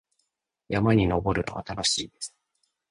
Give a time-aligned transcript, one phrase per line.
[0.67, 2.35] 山に登るのは楽しいです。